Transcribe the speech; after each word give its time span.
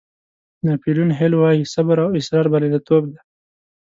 ناپیلیون 0.65 1.09
هیل 1.19 1.33
وایي 1.37 1.63
صبر 1.73 1.97
او 2.03 2.09
اصرار 2.19 2.45
بریالیتوب 2.51 3.03
دی. 3.11 3.19